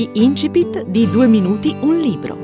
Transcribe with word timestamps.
Gli 0.00 0.08
incipit 0.14 0.86
di 0.86 1.10
Due 1.10 1.26
minuti 1.26 1.76
un 1.82 1.98
libro. 1.98 2.38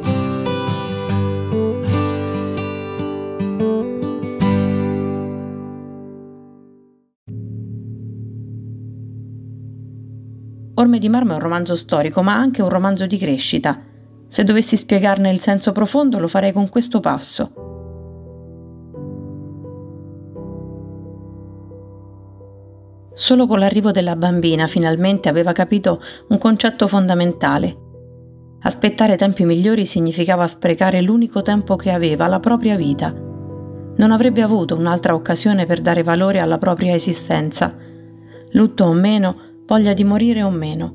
Orme 10.75 10.99
di 10.99 11.09
Marmo 11.09 11.33
è 11.33 11.35
un 11.37 11.41
romanzo 11.41 11.75
storico, 11.77 12.21
ma 12.21 12.35
anche 12.35 12.61
un 12.61 12.69
romanzo 12.69 13.07
di 13.07 13.17
crescita. 13.17 13.81
Se 14.29 14.45
dovessi 14.45 14.77
spiegarne 14.77 15.31
il 15.31 15.41
senso 15.41 15.73
profondo 15.73 16.19
lo 16.19 16.29
farei 16.29 16.53
con 16.53 16.69
questo 16.69 17.01
passo. 17.01 17.66
Solo 23.19 23.47
con 23.47 23.59
l'arrivo 23.59 23.93
della 23.93 24.15
bambina 24.15 24.67
finalmente 24.67 25.31
aveva 25.31 25.53
capito 25.53 26.03
un 26.29 26.37
concetto 26.37 26.87
fondamentale. 26.87 27.75
Aspettare 28.61 29.17
tempi 29.17 29.47
migliori 29.47 29.87
significava 29.87 30.47
sprecare 30.47 31.01
l'unico 31.01 31.41
tempo 31.41 31.77
che 31.77 31.93
aveva, 31.93 32.27
la 32.27 32.41
propria 32.41 32.77
vita. 32.77 33.15
Non 33.97 34.13
avrebbe 34.13 34.43
avuto 34.43 34.77
un'altra 34.77 35.15
occasione 35.15 35.65
per 35.65 35.81
dare 35.81 36.03
valore 36.03 36.41
alla 36.41 36.59
propria 36.59 36.93
esistenza. 36.93 37.75
Lutto 38.51 38.85
o 38.85 38.93
meno, 38.93 39.37
voglia 39.65 39.95
di 39.95 40.05
morire 40.05 40.43
o 40.43 40.51
meno. 40.51 40.93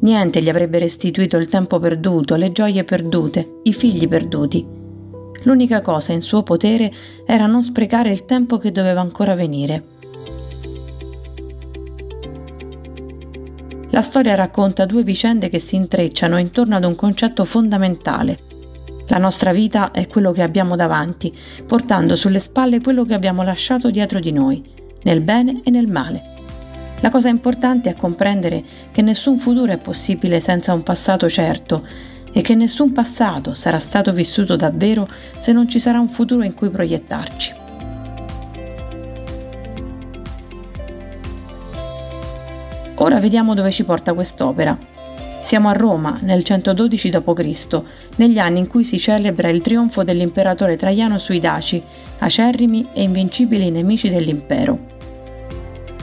Niente 0.00 0.42
gli 0.42 0.50
avrebbe 0.50 0.78
restituito 0.78 1.38
il 1.38 1.48
tempo 1.48 1.78
perduto, 1.78 2.36
le 2.36 2.52
gioie 2.52 2.84
perdute, 2.84 3.60
i 3.62 3.72
figli 3.72 4.06
perduti. 4.06 4.66
L'unica 5.44 5.80
cosa 5.80 6.12
in 6.12 6.20
suo 6.20 6.42
potere 6.42 6.92
era 7.24 7.46
non 7.46 7.62
sprecare 7.62 8.10
il 8.10 8.26
tempo 8.26 8.58
che 8.58 8.70
doveva 8.70 9.00
ancora 9.00 9.34
venire. 9.34 9.92
La 13.94 14.02
storia 14.02 14.34
racconta 14.34 14.86
due 14.86 15.04
vicende 15.04 15.48
che 15.48 15.60
si 15.60 15.76
intrecciano 15.76 16.36
intorno 16.36 16.74
ad 16.74 16.84
un 16.84 16.96
concetto 16.96 17.44
fondamentale. 17.44 18.36
La 19.06 19.18
nostra 19.18 19.52
vita 19.52 19.92
è 19.92 20.08
quello 20.08 20.32
che 20.32 20.42
abbiamo 20.42 20.74
davanti, 20.74 21.32
portando 21.64 22.16
sulle 22.16 22.40
spalle 22.40 22.80
quello 22.80 23.04
che 23.04 23.14
abbiamo 23.14 23.44
lasciato 23.44 23.92
dietro 23.92 24.18
di 24.18 24.32
noi, 24.32 24.64
nel 25.04 25.20
bene 25.20 25.60
e 25.62 25.70
nel 25.70 25.86
male. 25.86 26.20
La 27.02 27.08
cosa 27.08 27.28
importante 27.28 27.88
è 27.88 27.94
comprendere 27.94 28.64
che 28.90 29.00
nessun 29.00 29.38
futuro 29.38 29.70
è 29.70 29.78
possibile 29.78 30.40
senza 30.40 30.72
un 30.72 30.82
passato 30.82 31.28
certo 31.28 31.86
e 32.32 32.40
che 32.40 32.56
nessun 32.56 32.90
passato 32.90 33.54
sarà 33.54 33.78
stato 33.78 34.12
vissuto 34.12 34.56
davvero 34.56 35.08
se 35.38 35.52
non 35.52 35.68
ci 35.68 35.78
sarà 35.78 36.00
un 36.00 36.08
futuro 36.08 36.42
in 36.42 36.54
cui 36.54 36.68
proiettarci. 36.68 37.62
Ora 42.96 43.18
vediamo 43.18 43.54
dove 43.54 43.70
ci 43.72 43.84
porta 43.84 44.14
quest'opera. 44.14 44.78
Siamo 45.42 45.68
a 45.68 45.72
Roma, 45.72 46.18
nel 46.22 46.42
112 46.44 47.10
d.C., 47.10 47.82
negli 48.16 48.38
anni 48.38 48.60
in 48.60 48.66
cui 48.66 48.84
si 48.84 48.98
celebra 48.98 49.48
il 49.48 49.60
trionfo 49.60 50.04
dell'imperatore 50.04 50.76
Traiano 50.76 51.18
sui 51.18 51.40
Daci, 51.40 51.82
acerrimi 52.18 52.88
e 52.94 53.02
invincibili 53.02 53.70
nemici 53.70 54.08
dell'impero. 54.08 54.92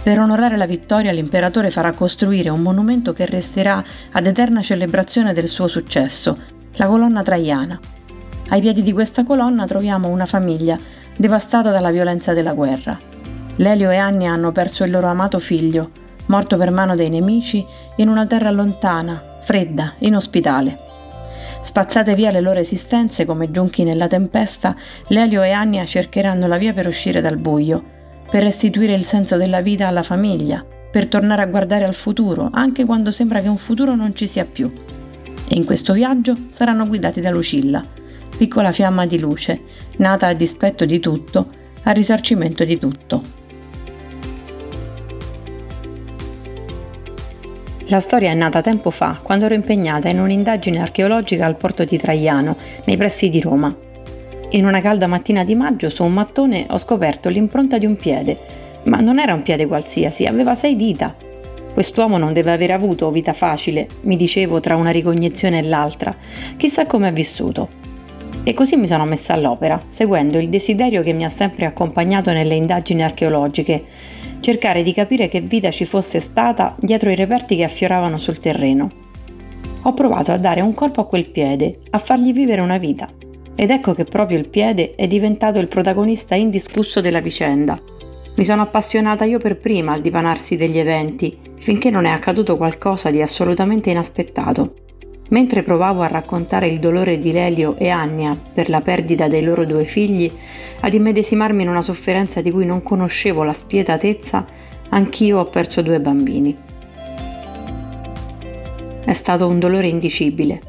Per 0.03 0.19
onorare 0.19 0.57
la 0.57 0.65
vittoria 0.65 1.11
l'imperatore 1.11 1.69
farà 1.71 1.91
costruire 1.93 2.49
un 2.49 2.61
monumento 2.61 3.13
che 3.13 3.25
resterà 3.25 3.83
ad 4.11 4.27
eterna 4.27 4.61
celebrazione 4.61 5.33
del 5.33 5.47
suo 5.47 5.67
successo, 5.67 6.37
la 6.73 6.87
colonna 6.87 7.23
traiana. 7.23 7.79
Ai 8.49 8.61
piedi 8.61 8.83
di 8.83 8.91
questa 8.91 9.23
colonna 9.23 9.65
troviamo 9.65 10.09
una 10.09 10.25
famiglia 10.25 10.77
devastata 11.15 11.71
dalla 11.71 11.91
violenza 11.91 12.33
della 12.33 12.53
guerra. 12.53 12.99
Lelio 13.55 13.89
e 13.91 13.95
Annia 13.95 14.33
hanno 14.33 14.51
perso 14.51 14.83
il 14.83 14.91
loro 14.91 15.07
amato 15.07 15.39
figlio, 15.39 16.00
morto 16.31 16.55
per 16.55 16.71
mano 16.71 16.95
dei 16.95 17.09
nemici 17.09 17.63
in 17.97 18.07
una 18.07 18.25
terra 18.25 18.51
lontana, 18.51 19.39
fredda, 19.41 19.95
inospitale. 19.99 20.79
Spazzate 21.61 22.15
via 22.15 22.31
le 22.31 22.39
loro 22.39 22.57
esistenze 22.57 23.25
come 23.25 23.51
giunchi 23.51 23.83
nella 23.83 24.07
tempesta, 24.07 24.73
Lelio 25.07 25.43
e 25.43 25.51
Annia 25.51 25.85
cercheranno 25.85 26.47
la 26.47 26.57
via 26.57 26.71
per 26.71 26.87
uscire 26.87 27.19
dal 27.19 27.35
buio, 27.35 27.83
per 28.29 28.43
restituire 28.43 28.93
il 28.93 29.03
senso 29.03 29.35
della 29.35 29.59
vita 29.59 29.87
alla 29.87 30.03
famiglia, 30.03 30.65
per 30.89 31.07
tornare 31.07 31.41
a 31.41 31.47
guardare 31.47 31.83
al 31.83 31.95
futuro, 31.95 32.49
anche 32.53 32.85
quando 32.85 33.11
sembra 33.11 33.41
che 33.41 33.49
un 33.49 33.57
futuro 33.57 33.93
non 33.93 34.15
ci 34.15 34.25
sia 34.25 34.45
più. 34.45 34.71
E 35.47 35.53
in 35.53 35.65
questo 35.65 35.91
viaggio 35.91 36.35
saranno 36.47 36.87
guidati 36.87 37.19
da 37.19 37.29
Lucilla, 37.29 37.83
piccola 38.37 38.71
fiamma 38.71 39.05
di 39.05 39.19
luce, 39.19 39.61
nata 39.97 40.27
a 40.27 40.33
dispetto 40.33 40.85
di 40.85 40.99
tutto, 41.01 41.49
a 41.83 41.91
risarcimento 41.91 42.63
di 42.63 42.79
tutto. 42.79 43.40
La 47.91 47.99
storia 47.99 48.31
è 48.31 48.33
nata 48.33 48.61
tempo 48.61 48.89
fa, 48.89 49.19
quando 49.21 49.43
ero 49.43 49.53
impegnata 49.53 50.07
in 50.07 50.21
un'indagine 50.21 50.79
archeologica 50.79 51.45
al 51.45 51.57
porto 51.57 51.83
di 51.83 51.97
Traiano, 51.97 52.55
nei 52.85 52.95
pressi 52.95 53.27
di 53.27 53.41
Roma. 53.41 53.75
In 54.51 54.65
una 54.65 54.79
calda 54.79 55.07
mattina 55.07 55.43
di 55.43 55.55
maggio, 55.55 55.89
su 55.89 56.01
un 56.05 56.13
mattone, 56.13 56.67
ho 56.69 56.77
scoperto 56.77 57.27
l'impronta 57.27 57.77
di 57.77 57.85
un 57.85 57.97
piede, 57.97 58.39
ma 58.83 59.01
non 59.01 59.19
era 59.19 59.33
un 59.33 59.41
piede 59.41 59.67
qualsiasi, 59.67 60.25
aveva 60.25 60.55
sei 60.55 60.77
dita. 60.77 61.13
Quest'uomo 61.73 62.17
non 62.17 62.31
deve 62.31 62.53
aver 62.53 62.71
avuto 62.71 63.11
vita 63.11 63.33
facile, 63.33 63.87
mi 64.03 64.15
dicevo 64.15 64.61
tra 64.61 64.77
una 64.77 64.91
ricognizione 64.91 65.59
e 65.59 65.63
l'altra. 65.63 66.15
Chissà 66.55 66.85
come 66.85 67.09
ha 67.09 67.11
vissuto. 67.11 67.80
E 68.43 68.53
così 68.53 68.75
mi 68.75 68.87
sono 68.87 69.05
messa 69.05 69.33
all'opera, 69.33 69.83
seguendo 69.87 70.39
il 70.39 70.49
desiderio 70.49 71.03
che 71.03 71.13
mi 71.13 71.23
ha 71.23 71.29
sempre 71.29 71.65
accompagnato 71.65 72.31
nelle 72.31 72.55
indagini 72.55 73.03
archeologiche, 73.03 73.83
cercare 74.39 74.81
di 74.81 74.93
capire 74.93 75.27
che 75.27 75.41
vita 75.41 75.69
ci 75.69 75.85
fosse 75.85 76.19
stata 76.19 76.75
dietro 76.79 77.11
i 77.11 77.15
reperti 77.15 77.55
che 77.55 77.63
affioravano 77.63 78.17
sul 78.17 78.39
terreno. 78.39 78.91
Ho 79.83 79.93
provato 79.93 80.31
a 80.31 80.37
dare 80.37 80.61
un 80.61 80.73
corpo 80.73 81.01
a 81.01 81.05
quel 81.05 81.29
piede, 81.29 81.79
a 81.91 81.99
fargli 81.99 82.33
vivere 82.33 82.61
una 82.61 82.77
vita. 82.77 83.07
Ed 83.55 83.69
ecco 83.69 83.93
che 83.93 84.05
proprio 84.05 84.39
il 84.39 84.47
piede 84.47 84.95
è 84.95 85.05
diventato 85.05 85.59
il 85.59 85.67
protagonista 85.67 86.33
indiscusso 86.33 86.99
della 86.99 87.21
vicenda. 87.21 87.79
Mi 88.37 88.43
sono 88.43 88.63
appassionata 88.63 89.23
io 89.23 89.37
per 89.37 89.59
prima 89.59 89.91
al 89.91 90.01
dipanarsi 90.01 90.57
degli 90.57 90.79
eventi, 90.79 91.37
finché 91.59 91.91
non 91.91 92.05
è 92.05 92.09
accaduto 92.09 92.57
qualcosa 92.57 93.11
di 93.11 93.21
assolutamente 93.21 93.91
inaspettato. 93.91 94.73
Mentre 95.31 95.61
provavo 95.61 96.01
a 96.01 96.07
raccontare 96.07 96.67
il 96.67 96.77
dolore 96.77 97.17
di 97.17 97.31
Lelio 97.31 97.77
e 97.77 97.87
Annia 97.87 98.37
per 98.53 98.69
la 98.69 98.81
perdita 98.81 99.29
dei 99.29 99.41
loro 99.41 99.65
due 99.65 99.85
figli, 99.85 100.29
ad 100.81 100.93
immedesimarmi 100.93 101.63
in 101.63 101.69
una 101.69 101.81
sofferenza 101.81 102.41
di 102.41 102.51
cui 102.51 102.65
non 102.65 102.83
conoscevo 102.83 103.43
la 103.43 103.53
spietatezza, 103.53 104.45
anch'io 104.89 105.39
ho 105.39 105.45
perso 105.45 105.81
due 105.81 106.01
bambini. 106.01 106.57
È 109.05 109.13
stato 109.13 109.47
un 109.47 109.57
dolore 109.57 109.87
indicibile. 109.87 110.61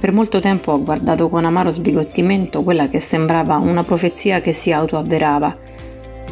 Per 0.00 0.12
molto 0.12 0.38
tempo 0.38 0.72
ho 0.72 0.82
guardato 0.82 1.28
con 1.28 1.44
amaro 1.44 1.68
sbigottimento 1.68 2.62
quella 2.62 2.88
che 2.88 3.00
sembrava 3.00 3.56
una 3.56 3.84
profezia 3.84 4.40
che 4.40 4.52
si 4.52 4.72
autoavverava 4.72 5.58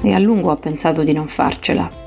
e 0.03 0.15
a 0.15 0.19
lungo 0.19 0.51
ho 0.51 0.57
pensato 0.57 1.03
di 1.03 1.13
non 1.13 1.27
farcela, 1.27 2.06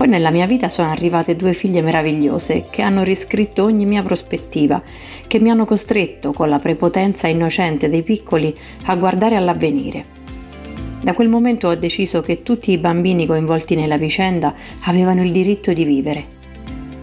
poi 0.00 0.08
nella 0.08 0.30
mia 0.30 0.46
vita 0.46 0.70
sono 0.70 0.90
arrivate 0.90 1.36
due 1.36 1.52
figlie 1.52 1.82
meravigliose 1.82 2.68
che 2.70 2.80
hanno 2.80 3.02
riscritto 3.02 3.64
ogni 3.64 3.84
mia 3.84 4.02
prospettiva, 4.02 4.82
che 5.26 5.38
mi 5.40 5.50
hanno 5.50 5.66
costretto, 5.66 6.32
con 6.32 6.48
la 6.48 6.58
prepotenza 6.58 7.26
innocente 7.26 7.90
dei 7.90 8.02
piccoli, 8.02 8.56
a 8.84 8.96
guardare 8.96 9.36
all'avvenire. 9.36 10.06
Da 11.02 11.12
quel 11.12 11.28
momento 11.28 11.68
ho 11.68 11.74
deciso 11.74 12.22
che 12.22 12.42
tutti 12.42 12.70
i 12.70 12.78
bambini 12.78 13.26
coinvolti 13.26 13.74
nella 13.74 13.98
vicenda 13.98 14.54
avevano 14.84 15.22
il 15.22 15.32
diritto 15.32 15.70
di 15.74 15.84
vivere. 15.84 16.24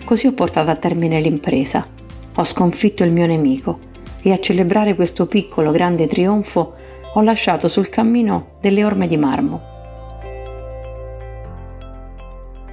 Così 0.03 0.25
ho 0.25 0.33
portato 0.33 0.71
a 0.71 0.75
termine 0.75 1.21
l'impresa. 1.21 1.87
Ho 2.33 2.43
sconfitto 2.43 3.03
il 3.03 3.11
mio 3.11 3.27
nemico 3.27 3.77
e 4.23 4.31
a 4.31 4.39
celebrare 4.39 4.95
questo 4.95 5.27
piccolo 5.27 5.69
grande 5.69 6.07
trionfo 6.07 6.73
ho 7.13 7.21
lasciato 7.21 7.67
sul 7.67 7.89
cammino 7.89 8.57
delle 8.59 8.83
orme 8.83 9.05
di 9.05 9.17
marmo. 9.17 9.76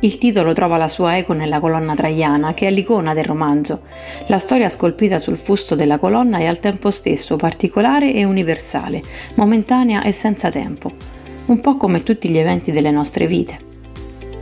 Il 0.04 0.18
titolo 0.18 0.52
trova 0.52 0.76
la 0.76 0.86
sua 0.86 1.16
eco 1.16 1.32
nella 1.32 1.60
colonna 1.60 1.94
traiana, 1.94 2.52
che 2.52 2.66
è 2.66 2.70
l'icona 2.70 3.14
del 3.14 3.24
romanzo. 3.24 3.80
La 4.26 4.36
storia 4.36 4.68
scolpita 4.68 5.18
sul 5.18 5.38
fusto 5.38 5.74
della 5.74 5.96
colonna 5.96 6.36
è 6.36 6.44
al 6.44 6.60
tempo 6.60 6.90
stesso 6.90 7.36
particolare 7.36 8.12
e 8.12 8.22
universale, 8.24 9.02
momentanea 9.36 10.02
e 10.02 10.12
senza 10.12 10.50
tempo, 10.50 10.92
un 11.46 11.58
po' 11.58 11.78
come 11.78 12.02
tutti 12.02 12.28
gli 12.28 12.36
eventi 12.36 12.70
delle 12.70 12.90
nostre 12.90 13.26
vite. 13.26 13.58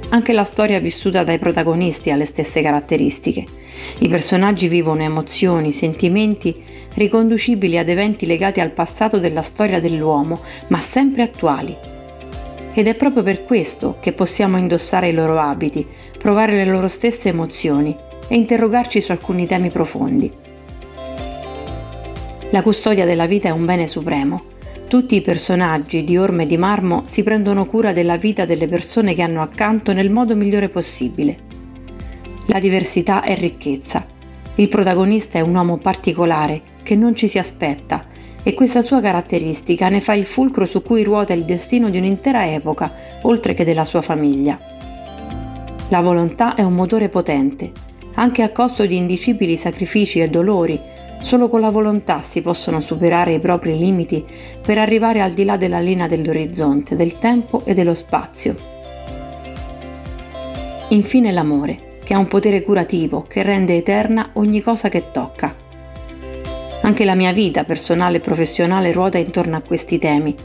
Anche 0.09 0.33
la 0.33 0.43
storia 0.43 0.81
vissuta 0.81 1.23
dai 1.23 1.39
protagonisti 1.39 2.11
ha 2.11 2.17
le 2.17 2.27
stesse 2.27 2.61
caratteristiche. 2.61 3.45
I 4.01 4.09
personaggi 4.09 4.67
vivono 4.67 5.03
emozioni, 5.03 5.71
sentimenti 5.71 6.61
riconducibili 6.95 7.79
ad 7.79 7.89
eventi 7.89 8.27
legati 8.27 8.59
al 8.59 8.73
passato 8.73 9.19
della 9.19 9.43
storia 9.43 9.79
dell'uomo, 9.79 10.41
ma 10.67 10.81
sempre 10.81 11.23
attuali 11.23 11.91
ed 12.75 12.87
è 12.87 12.95
proprio 12.95 13.23
per 13.23 13.45
questo 13.45 13.99
che 14.01 14.13
possiamo 14.13 14.57
indossare 14.57 15.09
i 15.09 15.15
loro 15.15 15.39
abiti, 15.39 15.87
provare 16.19 16.53
le 16.53 16.65
loro 16.65 16.89
stesse 16.89 17.29
emozioni 17.29 17.95
e 18.29 18.37
interrogarci 18.37 19.01
su 19.01 19.13
alcuni 19.13 19.47
temi 19.47 19.71
profondi. 19.71 20.33
La 22.51 22.63
custodia 22.63 23.05
della 23.05 23.27
vita 23.27 23.49
è 23.49 23.53
un 23.53 23.65
bene 23.65 23.87
supremo. 23.87 24.51
Tutti 24.89 25.15
i 25.15 25.23
personaggi 25.23 26.05
di 26.05 26.19
Orme 26.19 26.47
di 26.47 26.59
Marmo 26.59 27.03
si 27.07 27.23
prendono 27.23 27.65
cura 27.65 27.93
della 27.93 28.19
vita 28.19 28.45
delle 28.45 28.69
persone 28.69 29.15
che 29.15 29.23
hanno 29.23 29.41
accanto 29.41 29.93
nel 29.93 30.11
modo 30.11 30.37
migliore 30.37 30.69
possibile. 30.69 31.51
La 32.47 32.59
diversità 32.59 33.23
è 33.23 33.35
ricchezza. 33.37 34.07
Il 34.57 34.69
protagonista 34.69 35.39
è 35.39 35.41
un 35.41 35.55
uomo 35.55 35.79
particolare 35.79 36.61
che 36.83 36.95
non 36.95 37.15
ci 37.15 37.27
si 37.27 37.39
aspetta 37.39 38.05
e 38.43 38.55
questa 38.55 38.83
sua 38.83 39.01
caratteristica 39.01 39.89
ne 39.89 40.01
fa 40.01 40.15
il 40.15 40.27
fulcro 40.27 40.67
su 40.67 40.83
cui 40.83 41.05
ruota 41.05 41.33
il 41.33 41.45
destino 41.45 41.91
di 41.91 41.99
un'intera 41.99 42.51
epoca, 42.51 42.93
oltre 43.23 43.55
che 43.55 43.65
della 43.65 43.85
sua 43.85 44.03
famiglia. 44.03 44.59
La 45.89 46.01
volontà 46.01 46.55
è 46.55 46.63
un 46.63 46.73
motore 46.73 47.09
potente, 47.09 47.71
anche 48.15 48.43
a 48.43 48.51
costo 48.51 48.87
di 48.87 48.97
indicibili 48.97 49.57
sacrifici 49.57 50.21
e 50.21 50.29
dolori. 50.29 50.81
Solo 51.19 51.49
con 51.49 51.61
la 51.61 51.71
volontà 51.71 52.23
si 52.23 52.43
possono 52.43 52.81
superare 52.81 53.35
i 53.35 53.41
propri 53.41 53.79
limiti 53.79 54.25
per 54.61 54.79
arrivare 54.79 55.21
al 55.21 55.33
di 55.33 55.45
là 55.45 55.57
della 55.57 55.79
linea 55.79 56.09
dell'orizzonte, 56.09 56.97
del 56.97 57.19
tempo 57.19 57.63
e 57.65 57.75
dello 57.75 57.95
spazio. 57.95 58.57
Infine 60.89 61.31
l'amore, 61.31 61.99
che 62.03 62.15
ha 62.15 62.19
un 62.19 62.27
potere 62.27 62.63
curativo 62.63 63.25
che 63.29 63.43
rende 63.43 63.77
eterna 63.77 64.31
ogni 64.35 64.61
cosa 64.61 64.89
che 64.89 65.11
tocca. 65.13 65.62
Anche 66.93 67.07
la 67.07 67.15
mia 67.15 67.33
vita 67.33 67.65
personale 67.65 68.19
e 68.19 68.21
professionale 68.21 68.93
ruota 68.93 69.17
intorno 69.17 69.57
a 69.57 69.63
questi 69.63 69.97
temi. 69.97 70.37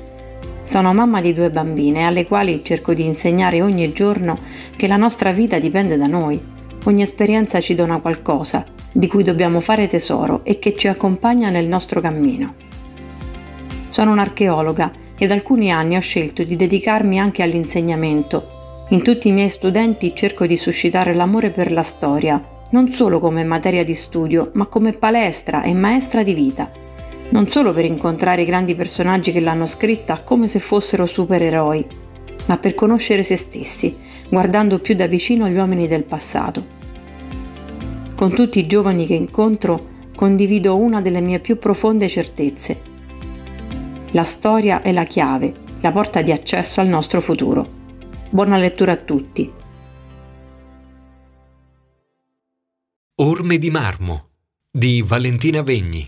Sono 0.63 0.93
mamma 0.93 1.19
di 1.19 1.33
due 1.33 1.49
bambine 1.49 2.05
alle 2.05 2.25
quali 2.25 2.61
cerco 2.63 2.93
di 2.93 3.03
insegnare 3.03 3.61
ogni 3.61 3.91
giorno 3.91 4.39
che 4.77 4.87
la 4.87 4.95
nostra 4.95 5.31
vita 5.31 5.59
dipende 5.59 5.97
da 5.97 6.07
noi. 6.07 6.41
Ogni 6.85 7.01
esperienza 7.01 7.59
ci 7.59 7.75
dona 7.75 7.99
qualcosa 7.99 8.63
di 8.93 9.09
cui 9.09 9.23
dobbiamo 9.23 9.59
fare 9.59 9.87
tesoro 9.87 10.45
e 10.45 10.57
che 10.57 10.73
ci 10.77 10.87
accompagna 10.87 11.49
nel 11.49 11.67
nostro 11.67 11.99
cammino. 11.99 12.53
Sono 13.87 14.13
un'archeologa 14.13 14.89
e 15.17 15.27
da 15.27 15.33
alcuni 15.33 15.69
anni 15.69 15.97
ho 15.97 15.99
scelto 15.99 16.45
di 16.45 16.55
dedicarmi 16.55 17.19
anche 17.19 17.43
all'insegnamento. 17.43 18.85
In 18.91 19.03
tutti 19.03 19.27
i 19.27 19.33
miei 19.33 19.49
studenti 19.49 20.15
cerco 20.15 20.45
di 20.45 20.55
suscitare 20.55 21.13
l'amore 21.13 21.49
per 21.49 21.73
la 21.73 21.83
storia, 21.83 22.41
non 22.69 22.89
solo 22.89 23.19
come 23.19 23.43
materia 23.43 23.83
di 23.83 23.93
studio, 23.93 24.51
ma 24.53 24.65
come 24.65 24.93
palestra 24.93 25.63
e 25.63 25.73
maestra 25.73 26.23
di 26.23 26.33
vita. 26.33 26.69
Non 27.29 27.47
solo 27.49 27.73
per 27.73 27.85
incontrare 27.85 28.41
i 28.41 28.45
grandi 28.45 28.75
personaggi 28.75 29.31
che 29.31 29.39
l'hanno 29.39 29.65
scritta 29.65 30.21
come 30.23 30.47
se 30.47 30.59
fossero 30.59 31.05
supereroi, 31.05 31.85
ma 32.47 32.57
per 32.57 32.73
conoscere 32.73 33.23
se 33.23 33.35
stessi, 33.35 33.95
guardando 34.29 34.79
più 34.79 34.95
da 34.95 35.07
vicino 35.07 35.47
gli 35.47 35.55
uomini 35.55 35.87
del 35.87 36.03
passato. 36.03 36.75
Con 38.15 38.33
tutti 38.33 38.59
i 38.59 38.67
giovani 38.67 39.05
che 39.05 39.13
incontro 39.13 39.95
condivido 40.15 40.75
una 40.75 41.01
delle 41.01 41.21
mie 41.21 41.39
più 41.39 41.59
profonde 41.59 42.07
certezze. 42.07 42.81
La 44.11 44.23
storia 44.23 44.81
è 44.81 44.91
la 44.91 45.03
chiave, 45.03 45.53
la 45.81 45.91
porta 45.91 46.21
di 46.21 46.31
accesso 46.31 46.81
al 46.81 46.87
nostro 46.87 47.21
futuro. 47.21 47.75
Buona 48.29 48.57
lettura 48.57 48.93
a 48.93 48.97
tutti. 48.97 49.56
Orme 53.19 53.57
di 53.57 53.71
marmo 53.71 54.29
di 54.69 55.01
Valentina 55.01 55.63
Vegni. 55.63 56.07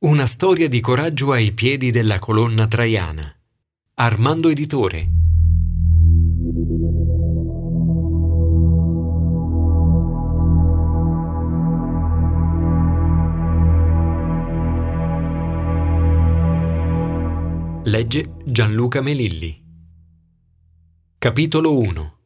Una 0.00 0.26
storia 0.26 0.68
di 0.68 0.80
coraggio 0.80 1.32
ai 1.32 1.52
piedi 1.52 1.90
della 1.90 2.18
colonna 2.18 2.66
traiana. 2.66 3.34
Armando 3.94 4.50
Editore. 4.50 5.10
Legge 17.84 18.34
Gianluca 18.44 19.00
Melilli. 19.00 19.58
Capitolo 21.16 21.78
1 21.78 22.18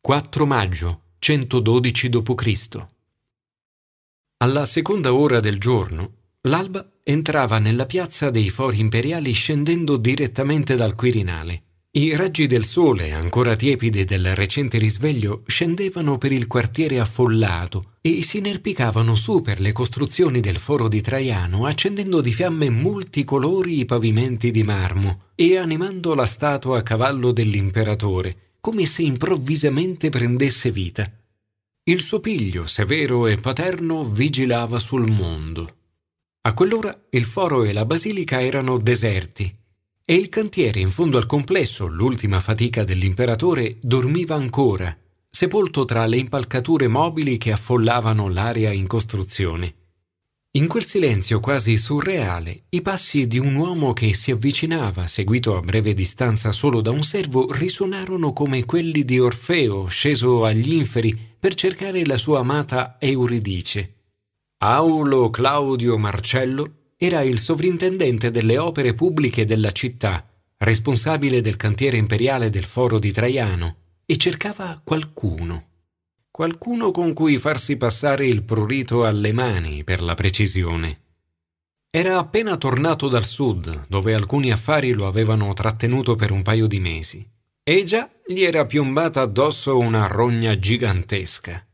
4 0.00 0.46
maggio 0.46 1.02
112 1.18 2.08
d.C. 2.08 2.96
Alla 4.40 4.66
seconda 4.66 5.12
ora 5.12 5.40
del 5.40 5.58
giorno, 5.58 6.12
l'alba 6.42 6.88
entrava 7.02 7.58
nella 7.58 7.86
piazza 7.86 8.30
dei 8.30 8.50
fori 8.50 8.78
imperiali 8.78 9.32
scendendo 9.32 9.96
direttamente 9.96 10.76
dal 10.76 10.94
Quirinale. 10.94 11.62
I 11.90 12.14
raggi 12.14 12.46
del 12.46 12.64
sole, 12.64 13.10
ancora 13.10 13.56
tiepidi 13.56 14.04
del 14.04 14.36
recente 14.36 14.78
risveglio, 14.78 15.42
scendevano 15.44 16.18
per 16.18 16.30
il 16.30 16.46
quartiere 16.46 17.00
affollato 17.00 17.94
e 18.00 18.22
si 18.22 18.38
inerpicavano 18.38 19.16
su 19.16 19.40
per 19.40 19.58
le 19.60 19.72
costruzioni 19.72 20.38
del 20.38 20.58
foro 20.58 20.86
di 20.86 21.00
Traiano, 21.00 21.66
accendendo 21.66 22.20
di 22.20 22.32
fiamme 22.32 22.70
multicolori 22.70 23.80
i 23.80 23.86
pavimenti 23.86 24.52
di 24.52 24.62
marmo 24.62 25.22
e 25.34 25.56
animando 25.56 26.14
la 26.14 26.26
statua 26.26 26.78
a 26.78 26.82
cavallo 26.82 27.32
dell'imperatore, 27.32 28.52
come 28.60 28.86
se 28.86 29.02
improvvisamente 29.02 30.10
prendesse 30.10 30.70
vita. 30.70 31.17
Il 31.88 32.02
suo 32.02 32.20
piglio, 32.20 32.66
severo 32.66 33.26
e 33.26 33.38
paterno, 33.38 34.04
vigilava 34.04 34.78
sul 34.78 35.10
mondo. 35.10 35.76
A 36.42 36.52
quell'ora 36.52 36.94
il 37.12 37.24
foro 37.24 37.64
e 37.64 37.72
la 37.72 37.86
basilica 37.86 38.42
erano 38.42 38.76
deserti 38.76 39.50
e 40.04 40.14
il 40.14 40.28
cantiere 40.28 40.80
in 40.80 40.90
fondo 40.90 41.16
al 41.16 41.24
complesso, 41.24 41.86
l'ultima 41.86 42.40
fatica 42.40 42.84
dell'imperatore, 42.84 43.78
dormiva 43.80 44.34
ancora, 44.34 44.94
sepolto 45.30 45.86
tra 45.86 46.04
le 46.04 46.18
impalcature 46.18 46.88
mobili 46.88 47.38
che 47.38 47.52
affollavano 47.52 48.28
l'area 48.28 48.70
in 48.70 48.86
costruzione. 48.86 49.74
In 50.52 50.66
quel 50.66 50.86
silenzio 50.86 51.40
quasi 51.40 51.76
surreale, 51.76 52.62
i 52.70 52.80
passi 52.80 53.26
di 53.26 53.38
un 53.38 53.54
uomo 53.54 53.92
che 53.92 54.14
si 54.14 54.30
avvicinava, 54.30 55.06
seguito 55.06 55.54
a 55.54 55.60
breve 55.60 55.92
distanza 55.92 56.52
solo 56.52 56.80
da 56.80 56.90
un 56.90 57.02
servo, 57.02 57.52
risuonarono 57.52 58.32
come 58.32 58.64
quelli 58.64 59.04
di 59.04 59.20
Orfeo 59.20 59.88
sceso 59.88 60.46
agli 60.46 60.72
inferi 60.72 61.14
per 61.38 61.54
cercare 61.54 62.06
la 62.06 62.16
sua 62.16 62.38
amata 62.38 62.96
Euridice. 62.98 63.96
Aulo 64.60 65.28
Claudio 65.28 65.98
Marcello 65.98 66.94
era 66.96 67.20
il 67.20 67.38
sovrintendente 67.38 68.30
delle 68.30 68.56
opere 68.56 68.94
pubbliche 68.94 69.44
della 69.44 69.72
città, 69.72 70.26
responsabile 70.56 71.42
del 71.42 71.56
cantiere 71.56 71.98
imperiale 71.98 72.48
del 72.48 72.64
foro 72.64 72.98
di 72.98 73.12
Traiano, 73.12 73.76
e 74.06 74.16
cercava 74.16 74.80
qualcuno 74.82 75.67
qualcuno 76.38 76.92
con 76.92 77.14
cui 77.14 77.36
farsi 77.36 77.76
passare 77.76 78.24
il 78.24 78.44
prurito 78.44 79.04
alle 79.04 79.32
mani 79.32 79.82
per 79.82 80.00
la 80.00 80.14
precisione. 80.14 81.00
Era 81.90 82.16
appena 82.18 82.56
tornato 82.56 83.08
dal 83.08 83.24
sud, 83.24 83.86
dove 83.88 84.14
alcuni 84.14 84.52
affari 84.52 84.92
lo 84.92 85.08
avevano 85.08 85.52
trattenuto 85.52 86.14
per 86.14 86.30
un 86.30 86.42
paio 86.42 86.68
di 86.68 86.78
mesi, 86.78 87.28
e 87.64 87.82
già 87.82 88.08
gli 88.24 88.44
era 88.44 88.66
piombata 88.66 89.20
addosso 89.20 89.78
una 89.78 90.06
rogna 90.06 90.56
gigantesca. 90.56 91.66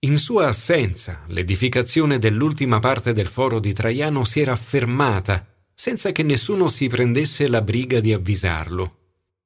In 0.00 0.18
sua 0.18 0.48
assenza, 0.48 1.22
l'edificazione 1.28 2.18
dell'ultima 2.18 2.78
parte 2.78 3.14
del 3.14 3.26
foro 3.26 3.58
di 3.58 3.72
Traiano 3.72 4.24
si 4.24 4.40
era 4.40 4.54
fermata, 4.54 5.46
senza 5.74 6.12
che 6.12 6.22
nessuno 6.22 6.68
si 6.68 6.88
prendesse 6.88 7.48
la 7.48 7.62
briga 7.62 8.00
di 8.00 8.12
avvisarlo. 8.12 8.99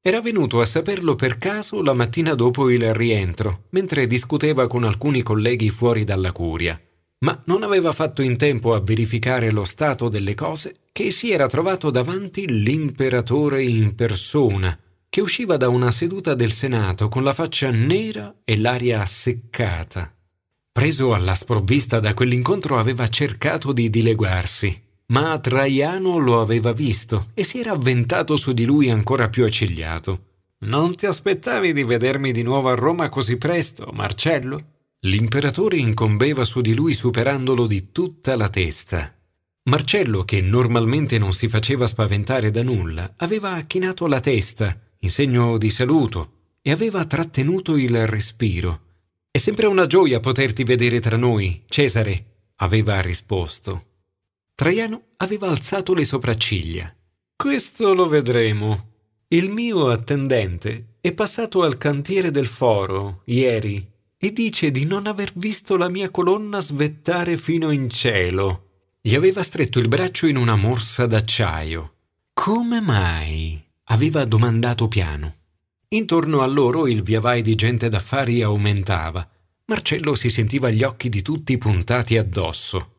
Era 0.06 0.20
venuto 0.20 0.60
a 0.60 0.66
saperlo 0.66 1.14
per 1.14 1.38
caso 1.38 1.82
la 1.82 1.94
mattina 1.94 2.34
dopo 2.34 2.68
il 2.68 2.92
rientro, 2.92 3.64
mentre 3.70 4.06
discuteva 4.06 4.66
con 4.66 4.84
alcuni 4.84 5.22
colleghi 5.22 5.70
fuori 5.70 6.04
dalla 6.04 6.30
curia, 6.30 6.78
ma 7.20 7.42
non 7.46 7.62
aveva 7.62 7.90
fatto 7.90 8.20
in 8.20 8.36
tempo 8.36 8.74
a 8.74 8.82
verificare 8.82 9.50
lo 9.50 9.64
stato 9.64 10.10
delle 10.10 10.34
cose 10.34 10.74
che 10.92 11.10
si 11.10 11.32
era 11.32 11.46
trovato 11.46 11.90
davanti 11.90 12.46
l'imperatore 12.46 13.62
in 13.62 13.94
persona, 13.94 14.78
che 15.08 15.22
usciva 15.22 15.56
da 15.56 15.70
una 15.70 15.90
seduta 15.90 16.34
del 16.34 16.52
Senato 16.52 17.08
con 17.08 17.24
la 17.24 17.32
faccia 17.32 17.70
nera 17.70 18.42
e 18.44 18.58
l'aria 18.58 19.06
seccata. 19.06 20.14
Preso 20.70 21.14
alla 21.14 21.34
sprovvista 21.34 21.98
da 21.98 22.12
quell'incontro 22.12 22.76
aveva 22.78 23.08
cercato 23.08 23.72
di 23.72 23.88
dileguarsi, 23.88 24.83
ma 25.06 25.38
Traiano 25.38 26.18
lo 26.18 26.40
aveva 26.40 26.72
visto 26.72 27.28
e 27.34 27.44
si 27.44 27.58
era 27.58 27.72
avventato 27.72 28.36
su 28.36 28.52
di 28.52 28.64
lui 28.64 28.90
ancora 28.90 29.28
più 29.28 29.44
accigliato. 29.44 30.32
Non 30.64 30.94
ti 30.96 31.06
aspettavi 31.06 31.72
di 31.72 31.84
vedermi 31.84 32.32
di 32.32 32.42
nuovo 32.42 32.70
a 32.70 32.74
Roma 32.74 33.08
così 33.10 33.36
presto, 33.36 33.90
Marcello? 33.92 34.72
L'imperatore 35.00 35.76
incombeva 35.76 36.46
su 36.46 36.62
di 36.62 36.74
lui 36.74 36.94
superandolo 36.94 37.66
di 37.66 37.92
tutta 37.92 38.36
la 38.36 38.48
testa. 38.48 39.14
Marcello, 39.64 40.24
che 40.24 40.40
normalmente 40.40 41.18
non 41.18 41.34
si 41.34 41.48
faceva 41.48 41.86
spaventare 41.86 42.50
da 42.50 42.62
nulla, 42.62 43.14
aveva 43.16 43.60
chinato 43.62 44.06
la 44.06 44.20
testa, 44.20 44.78
in 45.00 45.10
segno 45.10 45.58
di 45.58 45.68
saluto, 45.68 46.32
e 46.62 46.70
aveva 46.70 47.04
trattenuto 47.04 47.76
il 47.76 48.06
respiro. 48.06 48.80
È 49.30 49.36
sempre 49.36 49.66
una 49.66 49.86
gioia 49.86 50.20
poterti 50.20 50.64
vedere 50.64 51.00
tra 51.00 51.16
noi, 51.16 51.62
Cesare, 51.66 52.52
aveva 52.56 53.00
risposto. 53.02 53.93
Traiano 54.54 55.02
aveva 55.16 55.48
alzato 55.48 55.94
le 55.94 56.04
sopracciglia. 56.04 56.94
Questo 57.36 57.92
lo 57.92 58.08
vedremo. 58.08 58.92
Il 59.28 59.50
mio 59.50 59.88
attendente 59.88 60.96
è 61.00 61.12
passato 61.12 61.62
al 61.62 61.76
cantiere 61.76 62.30
del 62.30 62.46
foro 62.46 63.22
ieri 63.26 63.86
e 64.16 64.32
dice 64.32 64.70
di 64.70 64.84
non 64.84 65.06
aver 65.06 65.32
visto 65.34 65.76
la 65.76 65.88
mia 65.88 66.10
colonna 66.10 66.60
svettare 66.60 67.36
fino 67.36 67.70
in 67.70 67.90
cielo. 67.90 68.68
Gli 69.00 69.14
aveva 69.14 69.42
stretto 69.42 69.78
il 69.78 69.88
braccio 69.88 70.26
in 70.26 70.36
una 70.36 70.54
morsa 70.54 71.06
d'acciaio. 71.06 71.94
Come 72.32 72.80
mai? 72.80 73.62
aveva 73.88 74.24
domandato 74.24 74.88
piano. 74.88 75.34
Intorno 75.88 76.40
a 76.40 76.46
loro 76.46 76.86
il 76.86 77.02
viavai 77.02 77.42
di 77.42 77.54
gente 77.54 77.88
d'affari 77.88 78.40
aumentava 78.42 79.28
Marcello 79.66 80.14
si 80.14 80.28
sentiva 80.28 80.68
gli 80.68 80.82
occhi 80.82 81.08
di 81.08 81.22
tutti 81.22 81.56
puntati 81.56 82.18
addosso. 82.18 82.93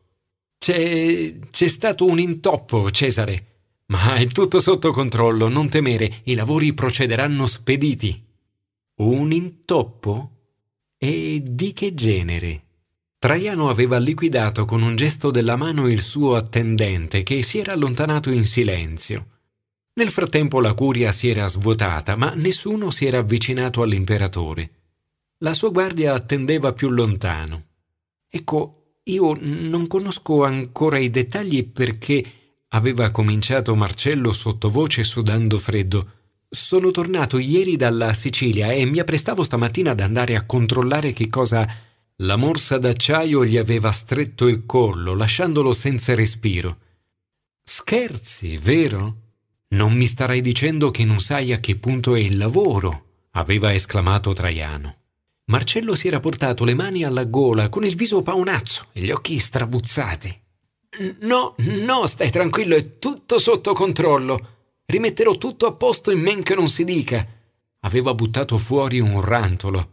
C'è, 0.58 1.38
c'è 1.50 1.68
stato 1.68 2.06
un 2.06 2.18
intoppo, 2.18 2.90
Cesare. 2.90 3.46
Ma 3.86 4.16
è 4.16 4.26
tutto 4.26 4.58
sotto 4.58 4.90
controllo, 4.90 5.48
non 5.48 5.68
temere, 5.68 6.22
i 6.24 6.34
lavori 6.34 6.74
procederanno 6.74 7.46
spediti. 7.46 8.24
Un 8.96 9.30
intoppo? 9.32 10.30
E 10.98 11.42
di 11.44 11.72
che 11.72 11.94
genere? 11.94 12.62
Traiano 13.18 13.68
aveva 13.68 13.98
liquidato 13.98 14.64
con 14.64 14.82
un 14.82 14.96
gesto 14.96 15.30
della 15.30 15.56
mano 15.56 15.88
il 15.88 16.00
suo 16.00 16.36
attendente 16.36 17.22
che 17.22 17.42
si 17.42 17.58
era 17.58 17.72
allontanato 17.72 18.30
in 18.30 18.44
silenzio. 18.44 19.26
Nel 19.94 20.10
frattempo 20.10 20.60
la 20.60 20.74
curia 20.74 21.12
si 21.12 21.28
era 21.28 21.48
svuotata, 21.48 22.16
ma 22.16 22.34
nessuno 22.34 22.90
si 22.90 23.06
era 23.06 23.18
avvicinato 23.18 23.82
all'imperatore. 23.82 24.70
La 25.38 25.54
sua 25.54 25.70
guardia 25.70 26.14
attendeva 26.14 26.72
più 26.72 26.88
lontano. 26.90 27.64
Ecco, 28.28 28.85
io 29.08 29.36
non 29.40 29.86
conosco 29.86 30.44
ancora 30.44 30.98
i 30.98 31.10
dettagli 31.10 31.68
perché 31.68 32.24
aveva 32.68 33.10
cominciato 33.10 33.74
Marcello 33.76 34.32
sottovoce 34.32 35.04
sudando 35.04 35.58
freddo. 35.58 36.10
Sono 36.48 36.90
tornato 36.90 37.38
ieri 37.38 37.76
dalla 37.76 38.12
Sicilia 38.14 38.72
e 38.72 38.84
mi 38.84 38.98
apprestavo 38.98 39.44
stamattina 39.44 39.92
ad 39.92 40.00
andare 40.00 40.34
a 40.34 40.44
controllare 40.44 41.12
che 41.12 41.28
cosa. 41.28 41.68
La 42.20 42.36
morsa 42.36 42.78
d'acciaio 42.78 43.44
gli 43.44 43.58
aveva 43.58 43.90
stretto 43.92 44.48
il 44.48 44.64
collo, 44.66 45.14
lasciandolo 45.14 45.72
senza 45.72 46.14
respiro. 46.14 46.78
Scherzi, 47.62 48.56
vero? 48.56 49.22
Non 49.68 49.92
mi 49.92 50.06
starai 50.06 50.40
dicendo 50.40 50.90
che 50.90 51.04
non 51.04 51.20
sai 51.20 51.52
a 51.52 51.58
che 51.58 51.76
punto 51.76 52.14
è 52.14 52.20
il 52.20 52.36
lavoro, 52.36 53.26
aveva 53.32 53.74
esclamato 53.74 54.32
Traiano. 54.32 55.05
Marcello 55.48 55.94
si 55.94 56.08
era 56.08 56.18
portato 56.18 56.64
le 56.64 56.74
mani 56.74 57.04
alla 57.04 57.24
gola 57.24 57.68
con 57.68 57.84
il 57.84 57.94
viso 57.94 58.20
paonazzo 58.20 58.86
e 58.92 59.00
gli 59.02 59.12
occhi 59.12 59.38
strabuzzati. 59.38 60.40
No, 61.20 61.54
no, 61.58 62.06
stai 62.08 62.30
tranquillo, 62.30 62.74
è 62.74 62.98
tutto 62.98 63.38
sotto 63.38 63.72
controllo. 63.72 64.54
Rimetterò 64.84 65.36
tutto 65.38 65.66
a 65.66 65.72
posto 65.72 66.10
in 66.10 66.20
men 66.20 66.42
che 66.42 66.56
non 66.56 66.66
si 66.68 66.82
dica. 66.82 67.24
Aveva 67.80 68.12
buttato 68.12 68.58
fuori 68.58 68.98
un 68.98 69.20
rantolo. 69.20 69.92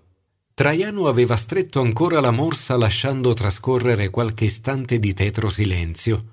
Traiano 0.56 1.08
aveva 1.08 1.36
stretto 1.36 1.82
ancora 1.82 2.20
la 2.20 2.32
morsa 2.32 2.76
lasciando 2.76 3.34
trascorrere 3.34 4.10
qualche 4.10 4.46
istante 4.46 4.98
di 4.98 5.14
tetro 5.14 5.50
silenzio. 5.50 6.33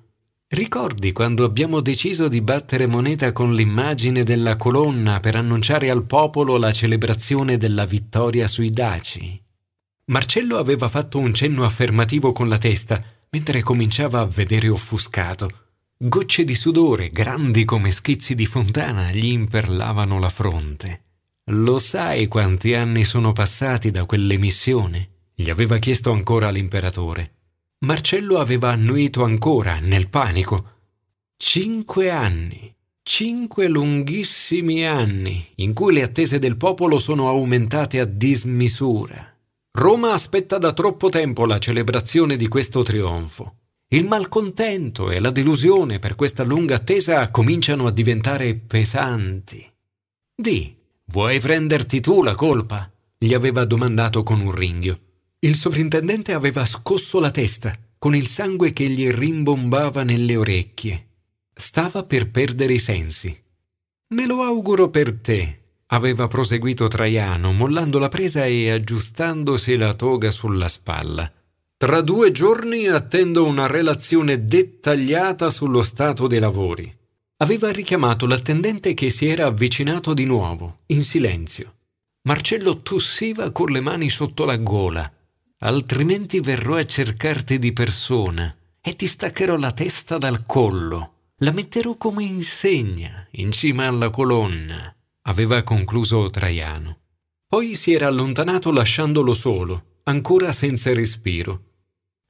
Ricordi 0.53 1.13
quando 1.13 1.45
abbiamo 1.45 1.81
deciso 1.81 2.27
di 2.27 2.41
battere 2.41 2.89
moneta 2.89 3.31
con 3.31 3.55
l'immagine 3.55 4.25
della 4.25 4.57
colonna 4.57 5.21
per 5.21 5.37
annunciare 5.37 5.91
al 5.91 6.03
popolo 6.03 6.57
la 6.57 6.73
celebrazione 6.73 7.57
della 7.57 7.85
vittoria 7.85 8.49
sui 8.49 8.73
Daci? 8.73 9.41
Marcello 10.07 10.57
aveva 10.57 10.89
fatto 10.89 11.19
un 11.19 11.33
cenno 11.33 11.65
affermativo 11.65 12.33
con 12.33 12.49
la 12.49 12.59
testa, 12.59 13.01
mentre 13.31 13.63
cominciava 13.63 14.19
a 14.19 14.27
vedere 14.27 14.69
offuscato. 14.69 15.51
Gocce 15.97 16.43
di 16.43 16.57
sudore, 16.57 17.11
grandi 17.11 17.65
come 17.65 17.93
schizzi 17.93 18.35
di 18.35 18.47
fontana, 18.47 19.13
gli 19.13 19.27
imperlavano 19.27 20.19
la 20.19 20.31
fronte. 20.31 21.03
Lo 21.53 21.79
sai 21.79 22.27
quanti 22.27 22.75
anni 22.75 23.05
sono 23.05 23.33
passati 23.33 23.93
da 23.93 24.05
quell'emissione? 24.05 25.11
gli 25.33 25.49
aveva 25.49 25.79
chiesto 25.79 26.11
ancora 26.11 26.51
l'imperatore. 26.51 27.35
Marcello 27.83 28.39
aveva 28.39 28.73
annuito 28.73 29.25
ancora, 29.25 29.79
nel 29.79 30.11
panico. 30.11 30.79
Cinque 31.39 32.11
anni, 32.11 32.75
cinque 33.03 33.69
lunghissimi 33.69 34.87
anni, 34.87 35.53
in 35.57 35.73
cui 35.73 35.95
le 35.95 36.03
attese 36.03 36.39
del 36.39 36.59
popolo 36.59 36.99
sono 36.99 37.31
aumentate 37.31 37.99
a 37.99 38.05
dismisura. 38.05 39.35
Roma 39.73 40.13
aspetta 40.13 40.59
da 40.59 40.75
troppo 40.75 41.09
tempo 41.09 41.47
la 41.47 41.59
celebrazione 41.59 42.37
di 42.37 42.49
questo 42.49 42.83
trionfo. 42.83 43.55
Il 43.89 44.07
malcontento 44.07 45.11
e 45.11 45.19
la 45.19 45.31
delusione 45.31 45.99
per 45.99 46.17
questa 46.17 46.45
lunga 46.45 46.75
attesa 46.75 47.31
cominciano 47.31 47.87
a 47.87 47.91
diventare 47.91 48.57
pesanti. 48.57 49.67
Di, 50.35 50.77
vuoi 51.07 51.41
prenderti 51.41 52.01
tu 52.01 52.23
la 52.23 52.35
colpa? 52.35 52.93
gli 53.17 53.33
aveva 53.33 53.65
domandato 53.65 54.23
con 54.23 54.41
un 54.41 54.51
ringhio. 54.51 54.99
Il 55.43 55.55
sovrintendente 55.55 56.35
aveva 56.35 56.67
scosso 56.67 57.19
la 57.19 57.31
testa, 57.31 57.75
con 57.99 58.15
il 58.15 58.27
sangue 58.27 58.75
che 58.75 58.87
gli 58.89 59.09
rimbombava 59.11 60.03
nelle 60.03 60.37
orecchie. 60.37 61.07
Stava 61.55 62.05
per 62.05 62.31
perdere 62.31 62.75
i 62.75 62.79
sensi. 62.79 63.43
Me 64.09 64.27
lo 64.27 64.43
auguro 64.43 64.91
per 64.91 65.15
te, 65.15 65.61
aveva 65.87 66.27
proseguito 66.27 66.89
Traiano, 66.89 67.53
mollando 67.53 67.99
la 67.99 68.09
presa 68.09 68.45
e 68.45 68.71
aggiustandosi 68.71 69.77
la 69.77 69.95
toga 69.95 70.31
sulla 70.31 70.69
spalla. 70.69 71.33
Tra 71.77 72.03
due 72.03 72.31
giorni 72.33 72.87
attendo 72.89 73.47
una 73.47 73.67
relazione 73.67 74.45
dettagliata 74.45 75.49
sullo 75.49 75.83
stato 75.83 76.27
dei 76.27 76.39
lavori. 76.39 76.95
Aveva 77.39 77.71
richiamato 77.71 78.27
l'attendente 78.27 78.93
che 78.93 79.09
si 79.09 79.27
era 79.27 79.47
avvicinato 79.47 80.13
di 80.13 80.27
nuovo, 80.27 80.81
in 80.89 81.03
silenzio. 81.03 81.77
Marcello 82.25 82.83
tossiva 82.83 83.51
con 83.53 83.71
le 83.71 83.81
mani 83.81 84.11
sotto 84.11 84.45
la 84.45 84.59
gola. 84.59 85.11
Altrimenti 85.63 86.41
verrò 86.41 86.77
a 86.77 86.87
cercarti 86.87 87.59
di 87.59 87.73
persona 87.75 88.57
e 88.81 88.97
ti 88.97 89.07
staccherò 89.07 89.57
la 89.57 89.73
testa 89.73 90.17
dal 90.17 90.47
collo. 90.47 91.33
La 91.43 91.53
metterò 91.53 91.97
come 91.97 92.25
insegna 92.25 93.27
in 93.33 93.53
cima 93.53 93.87
alla 93.87 94.09
colonna 94.09 94.95
aveva 95.23 95.63
concluso 95.63 96.31
Traiano. 96.31 96.99
Poi 97.47 97.75
si 97.75 97.93
era 97.93 98.07
allontanato 98.07 98.73
lasciandolo 98.73 99.35
solo, 99.35 99.99
ancora 100.05 100.53
senza 100.53 100.95
respiro. 100.95 101.65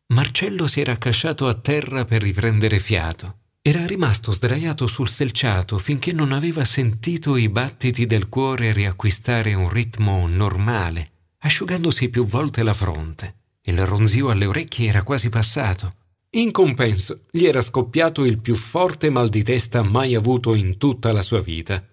Marcello 0.08 0.66
si 0.66 0.80
era 0.80 0.92
accasciato 0.92 1.46
a 1.46 1.54
terra 1.54 2.04
per 2.04 2.22
riprendere 2.22 2.80
fiato. 2.80 3.36
Era 3.62 3.86
rimasto 3.86 4.32
sdraiato 4.32 4.88
sul 4.88 5.08
selciato 5.08 5.78
finché 5.78 6.12
non 6.12 6.32
aveva 6.32 6.64
sentito 6.64 7.36
i 7.36 7.48
battiti 7.48 8.06
del 8.06 8.28
cuore 8.28 8.72
riacquistare 8.72 9.54
un 9.54 9.68
ritmo 9.68 10.26
normale, 10.26 11.19
asciugandosi 11.40 12.08
più 12.08 12.26
volte 12.26 12.62
la 12.62 12.74
fronte. 12.74 13.34
Il 13.62 13.84
ronzio 13.84 14.30
alle 14.30 14.46
orecchie 14.46 14.88
era 14.88 15.02
quasi 15.02 15.28
passato. 15.28 15.92
In 16.30 16.50
compenso, 16.50 17.22
gli 17.30 17.44
era 17.44 17.60
scoppiato 17.60 18.24
il 18.24 18.38
più 18.38 18.54
forte 18.54 19.10
mal 19.10 19.28
di 19.28 19.42
testa 19.42 19.82
mai 19.82 20.14
avuto 20.14 20.54
in 20.54 20.78
tutta 20.78 21.12
la 21.12 21.22
sua 21.22 21.40
vita. 21.40 21.84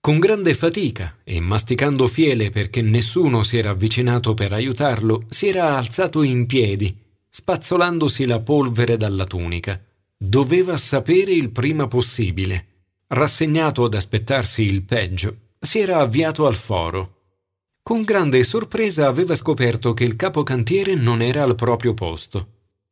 Con 0.00 0.18
grande 0.18 0.54
fatica 0.54 1.18
e 1.22 1.38
masticando 1.40 2.08
fiele 2.08 2.50
perché 2.50 2.82
nessuno 2.82 3.44
si 3.44 3.58
era 3.58 3.70
avvicinato 3.70 4.34
per 4.34 4.52
aiutarlo, 4.52 5.26
si 5.28 5.46
era 5.46 5.76
alzato 5.76 6.22
in 6.22 6.46
piedi, 6.46 6.96
spazzolandosi 7.28 8.26
la 8.26 8.40
polvere 8.40 8.96
dalla 8.96 9.26
tunica. 9.26 9.80
Doveva 10.16 10.76
sapere 10.76 11.32
il 11.32 11.50
prima 11.50 11.86
possibile. 11.86 12.66
Rassegnato 13.08 13.84
ad 13.84 13.94
aspettarsi 13.94 14.62
il 14.64 14.82
peggio, 14.82 15.36
si 15.58 15.78
era 15.78 15.98
avviato 15.98 16.46
al 16.46 16.54
foro. 16.54 17.21
Con 17.82 18.02
grande 18.02 18.44
sorpresa 18.44 19.08
aveva 19.08 19.34
scoperto 19.34 19.92
che 19.92 20.04
il 20.04 20.14
capocantiere 20.14 20.94
non 20.94 21.20
era 21.20 21.42
al 21.42 21.56
proprio 21.56 21.94
posto. 21.94 22.46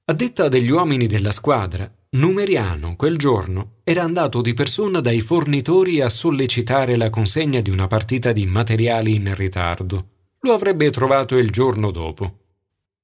A 0.07 0.13
detta 0.13 0.49
degli 0.49 0.71
uomini 0.71 1.07
della 1.07 1.31
squadra, 1.31 1.89
Numeriano 2.13 2.97
quel 2.97 3.17
giorno 3.17 3.75
era 3.85 4.03
andato 4.03 4.41
di 4.41 4.53
persona 4.53 5.01
dai 5.01 5.21
fornitori 5.21 6.01
a 6.01 6.09
sollecitare 6.09 6.97
la 6.97 7.09
consegna 7.09 7.61
di 7.61 7.71
una 7.71 7.87
partita 7.87 8.33
di 8.33 8.47
materiali 8.47 9.15
in 9.15 9.33
ritardo. 9.37 10.09
Lo 10.41 10.53
avrebbe 10.53 10.91
trovato 10.91 11.37
il 11.37 11.51
giorno 11.51 11.93
dopo. 11.93 12.39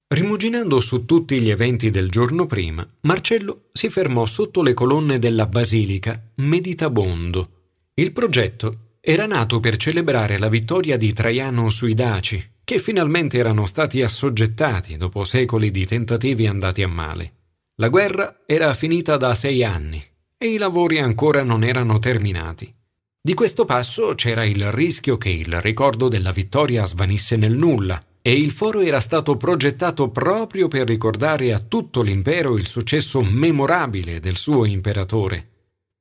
Rimuginando 0.09 0.81
su 0.81 1.05
tutti 1.05 1.41
gli 1.41 1.51
eventi 1.51 1.91
del 1.91 2.11
giorno 2.11 2.47
prima, 2.47 2.85
Marcello 3.03 3.67
si 3.73 3.89
fermò 3.89 4.27
sotto 4.27 4.61
le 4.61 4.75
colonne 4.75 5.21
della 5.21 5.47
basilica, 5.47 6.21
meditabondo. 6.37 7.51
Il 7.95 8.11
progetto 8.11 8.86
era 9.09 9.25
nato 9.27 9.61
per 9.61 9.77
celebrare 9.77 10.37
la 10.37 10.49
vittoria 10.49 10.97
di 10.97 11.13
Traiano 11.13 11.71
sui 11.71 11.95
Daci, 11.95 12.45
che 12.65 12.81
finalmente 12.81 13.39
erano 13.39 13.65
stati 13.65 14.03
assoggettati 14.03 14.97
dopo 14.97 15.23
secoli 15.23 15.71
di 15.71 15.87
tentativi 15.87 16.49
andati 16.49 16.83
a 16.83 16.89
male. 16.89 17.35
La 17.77 17.87
guerra 17.87 18.41
era 18.47 18.75
finita 18.75 19.17
da 19.17 19.33
sei 19.37 19.63
anni 19.63 20.05
e 20.37 20.49
i 20.49 20.57
lavori 20.57 20.99
ancora 20.99 21.45
non 21.45 21.63
erano 21.63 22.01
terminati. 22.01 22.75
Di 23.21 23.33
questo 23.33 23.65
passo 23.65 24.17
c'era 24.17 24.45
il 24.45 24.73
rischio 24.73 25.17
che 25.19 25.29
il 25.29 25.61
ricordo 25.61 26.09
della 26.09 26.33
vittoria 26.33 26.85
svanisse 26.85 27.37
nel 27.37 27.53
nulla 27.53 28.03
e 28.21 28.33
il 28.33 28.51
foro 28.51 28.81
era 28.81 28.99
stato 28.99 29.37
progettato 29.37 30.09
proprio 30.09 30.67
per 30.67 30.89
ricordare 30.89 31.53
a 31.53 31.61
tutto 31.61 32.03
l'impero 32.03 32.59
il 32.59 32.67
successo 32.67 33.23
memorabile 33.23 34.19
del 34.19 34.37
suo 34.37 34.65
imperatore. 34.65 35.51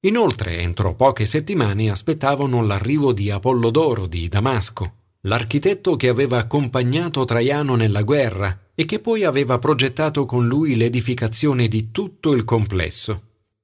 Inoltre, 0.05 0.59
entro 0.59 0.93
poche 0.93 1.25
settimane 1.25 1.89
aspettavano 1.89 2.63
l'arrivo 2.63 3.11
di 3.11 3.31
Apollodoro 3.31 4.05
di 4.05 4.27
Damasco, 4.27 4.93
l'architetto 5.21 5.95
che 5.95 6.09
aveva 6.09 6.37
accompagnato 6.37 7.25
Traiano 7.25 7.75
nella 7.75 8.03
guerra 8.03 8.69
e 8.75 8.85
che 8.85 8.99
poi 8.99 9.23
aveva 9.23 9.57
progettato 9.57 10.25
con 10.25 10.45
lui 10.45 10.75
l'edificazione 10.75 11.67
di 11.67 11.89
tutto 11.89 12.33
il 12.33 12.43
complesso. 12.43 13.21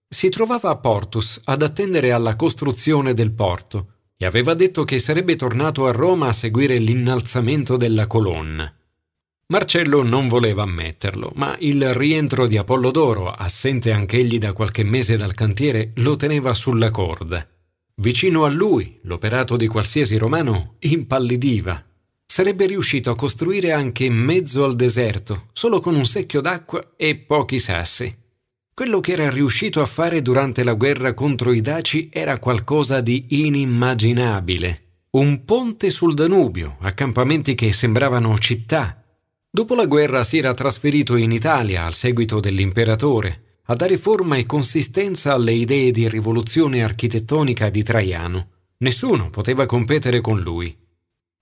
Si 0.08 0.30
trovava 0.30 0.72
a 0.72 0.78
Portus 0.78 1.40
ad 1.44 1.62
attendere 1.62 2.12
alla 2.12 2.36
costruzione 2.36 3.14
del 3.14 3.32
porto 3.32 3.88
e 4.18 4.26
aveva 4.26 4.56
detto 4.56 4.84
che 4.84 4.98
sarebbe 5.00 5.36
tornato 5.36 5.86
a 5.86 5.92
Roma 5.92 6.30
a 6.30 6.34
seguire 6.34 6.78
l'innalzamento 6.78 7.78
della 7.78 8.08
colonna. 8.08 8.74
Marcello 9.52 10.02
non 10.02 10.30
voleva 10.30 10.64
ammetterlo, 10.64 11.34
ma 11.36 11.58
il 11.60 11.94
rientro 11.94 12.48
di 12.48 12.56
Apollodoro, 12.56 13.30
assente 13.30 13.92
anch'egli 13.92 14.38
da 14.38 14.54
qualche 14.54 14.82
mese 14.84 15.18
dal 15.18 15.34
cantiere, 15.34 15.92
lo 15.96 16.16
teneva 16.16 16.54
sulla 16.54 16.90
corda. 16.90 17.46
Vicino 17.96 18.46
a 18.46 18.50
lui, 18.50 19.00
l'operato 19.04 19.58
di 19.58 19.68
qualsiasi 19.68 20.16
romano 20.16 20.76
impallidiva. 20.80 21.84
Sarebbe 22.26 22.66
riuscito 22.66 23.10
a 23.10 23.16
costruire 23.18 23.74
anche 23.74 24.06
in 24.06 24.14
mezzo 24.14 24.64
al 24.64 24.78
deserto, 24.78 25.48
solo 25.52 25.82
con 25.82 25.96
un 25.96 26.06
secchio 26.06 26.40
d'acqua 26.40 26.94
e 26.96 27.18
pochi 27.18 27.60
sassi. 27.60 28.10
Quello 28.74 29.02
che 29.02 29.12
era 29.12 29.30
riuscito 29.30 29.82
a 29.82 29.86
fare 29.86 30.22
durante 30.22 30.64
la 30.64 30.76
guerra 30.76 31.14
contro 31.14 31.52
i 31.52 31.60
Daci 31.60 32.08
era 32.10 32.40
qualcosa 32.40 33.02
di 33.02 33.26
inimmaginabile. 33.28 34.84
Un 35.10 35.44
ponte 35.44 35.90
sul 35.90 36.14
Danubio, 36.14 36.78
accampamenti 36.80 37.54
che 37.54 37.74
sembravano 37.74 38.38
città, 38.40 39.01
Dopo 39.54 39.76
la 39.76 39.86
guerra 39.86 40.24
si 40.24 40.38
era 40.38 40.54
trasferito 40.54 41.18
in 41.18 41.34
Italia 41.34 41.84
al 41.84 41.94
seguito 41.94 42.40
dell'imperatore, 42.40 43.60
a 43.66 43.76
dare 43.76 43.98
forma 43.98 44.38
e 44.38 44.46
consistenza 44.46 45.34
alle 45.34 45.52
idee 45.52 45.92
di 45.92 46.08
rivoluzione 46.08 46.82
architettonica 46.82 47.70
di 47.70 47.84
Traiano. 47.84 48.48
Nessuno 48.78 49.30
poteva 49.30 49.66
competere 49.66 50.22
con 50.22 50.40
lui. 50.40 50.74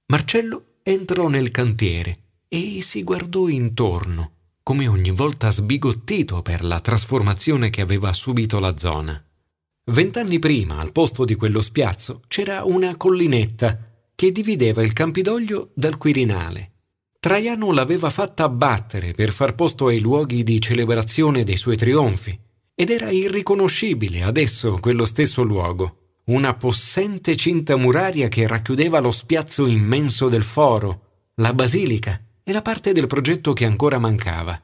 Marcello 0.07 0.77
entrò 0.81 1.27
nel 1.27 1.51
cantiere 1.51 2.17
e 2.47 2.79
si 2.81 3.03
guardò 3.03 3.47
intorno, 3.47 4.31
come 4.63 4.87
ogni 4.87 5.11
volta 5.11 5.51
sbigottito 5.51 6.41
per 6.41 6.63
la 6.63 6.79
trasformazione 6.79 7.69
che 7.69 7.81
aveva 7.81 8.11
subito 8.11 8.57
la 8.59 8.75
zona. 8.75 9.23
Vent'anni 9.91 10.39
prima, 10.39 10.79
al 10.79 10.91
posto 10.91 11.25
di 11.25 11.35
quello 11.35 11.61
spiazzo, 11.61 12.21
c'era 12.27 12.63
una 12.63 12.97
collinetta 12.97 13.77
che 14.15 14.31
divideva 14.31 14.81
il 14.81 14.93
Campidoglio 14.93 15.69
dal 15.75 15.97
Quirinale 15.97 16.71
Traiano 17.19 17.73
l'aveva 17.73 18.09
fatta 18.09 18.45
abbattere 18.45 19.11
per 19.11 19.33
far 19.33 19.53
posto 19.53 19.87
ai 19.87 19.99
luoghi 19.99 20.41
di 20.43 20.61
celebrazione 20.61 21.43
dei 21.43 21.57
suoi 21.57 21.75
trionfi, 21.75 22.39
ed 22.73 22.89
era 22.89 23.09
irriconoscibile 23.09 24.23
adesso 24.23 24.77
quello 24.79 25.03
stesso 25.03 25.41
luogo, 25.41 26.21
una 26.27 26.53
possente 26.53 27.35
cinta 27.35 27.75
muraria 27.75 28.29
che 28.29 28.47
racchiudeva 28.47 28.99
lo 28.99 29.11
spiazzo 29.11 29.67
immenso 29.67 30.29
del 30.29 30.43
foro, 30.43 31.31
la 31.35 31.53
basilica 31.53 32.21
e 32.41 32.53
la 32.53 32.61
parte 32.61 32.93
del 32.93 33.07
progetto 33.07 33.51
che 33.51 33.65
ancora 33.65 33.99
mancava. 33.99 34.57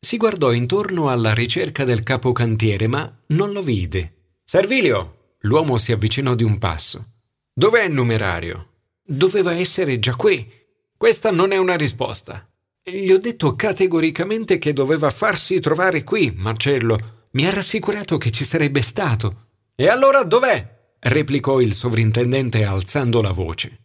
Si 0.00 0.16
guardò 0.16 0.50
intorno 0.50 1.08
alla 1.08 1.34
ricerca 1.34 1.84
del 1.84 2.02
capocantiere, 2.02 2.88
ma 2.88 3.16
non 3.28 3.52
lo 3.52 3.62
vide. 3.62 4.34
Servilio! 4.44 5.34
L'uomo 5.40 5.78
si 5.78 5.92
avvicinò 5.92 6.34
di 6.34 6.42
un 6.42 6.58
passo. 6.58 7.12
Dov'è 7.52 7.84
il 7.84 7.92
numerario? 7.92 8.70
Doveva 9.04 9.54
essere 9.54 10.00
già 10.00 10.16
qui. 10.16 10.44
Questa 10.96 11.30
non 11.30 11.52
è 11.52 11.58
una 11.58 11.76
risposta. 11.76 12.48
Gli 12.82 13.10
ho 13.10 13.18
detto 13.18 13.54
categoricamente 13.54 14.58
che 14.58 14.72
doveva 14.72 15.10
farsi 15.10 15.60
trovare 15.60 16.04
qui, 16.04 16.32
Marcello. 16.34 17.26
Mi 17.32 17.46
ha 17.46 17.50
rassicurato 17.50 18.16
che 18.16 18.30
ci 18.30 18.44
sarebbe 18.44 18.80
stato. 18.80 19.48
E 19.74 19.88
allora 19.88 20.22
dov'è? 20.22 20.74
replicò 20.98 21.60
il 21.60 21.74
sovrintendente 21.74 22.64
alzando 22.64 23.20
la 23.20 23.32
voce. 23.32 23.80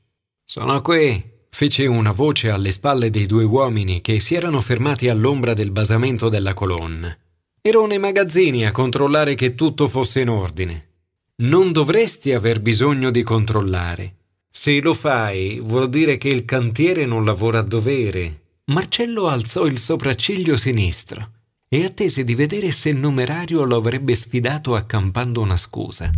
Sono 0.45 0.81
qui, 0.81 1.21
fece 1.49 1.85
una 1.85 2.11
voce 2.11 2.49
alle 2.49 2.71
spalle 2.71 3.09
dei 3.09 3.25
due 3.25 3.43
uomini 3.43 3.99
che 3.99 4.19
si 4.19 4.35
erano 4.35 4.61
fermati 4.61 5.09
all'ombra 5.09 5.53
del 5.53 5.71
basamento 5.71 6.29
della 6.29 6.53
colonna. 6.53 7.15
Ero 7.61 7.85
nei 7.87 7.99
magazzini 7.99 8.65
a 8.65 8.71
controllare 8.71 9.35
che 9.35 9.53
tutto 9.53 9.89
fosse 9.89 10.21
in 10.21 10.29
ordine. 10.29 10.89
Non 11.41 11.73
dovresti 11.73 12.33
aver 12.33 12.61
bisogno 12.61 13.11
di 13.11 13.21
controllare. 13.21 14.15
Se 14.53 14.81
lo 14.81 14.93
fai, 14.93 15.61
vuol 15.63 15.87
dire 15.87 16.17
che 16.17 16.27
il 16.27 16.43
cantiere 16.43 17.05
non 17.05 17.23
lavora 17.23 17.59
a 17.59 17.63
dovere. 17.63 18.41
Marcello 18.65 19.27
alzò 19.27 19.65
il 19.65 19.77
sopracciglio 19.77 20.57
sinistro 20.57 21.25
e 21.69 21.85
attese 21.85 22.25
di 22.25 22.35
vedere 22.35 22.71
se 22.71 22.89
il 22.89 22.97
numerario 22.97 23.63
lo 23.63 23.77
avrebbe 23.77 24.13
sfidato 24.13 24.75
accampando 24.75 25.39
una 25.39 25.55
scusa. 25.55 26.11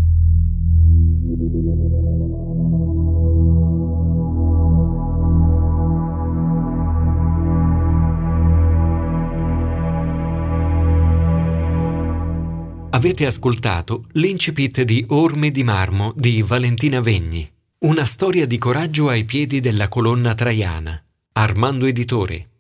Avete 12.90 13.28
ascoltato 13.28 14.06
l'incipit 14.14 14.82
di 14.82 15.06
Orme 15.10 15.52
di 15.52 15.64
Marmo 15.64 16.14
di 16.16 16.42
Valentina 16.42 17.00
Vegni. 17.00 17.53
Una 17.84 18.06
storia 18.06 18.48
di 18.48 18.58
coraggio 18.58 19.10
ai 19.10 19.26
piedi 19.26 19.60
della 19.60 19.90
colonna 19.90 20.34
traiana. 20.34 21.04
Armando 21.34 21.86
Editore. 21.86 22.53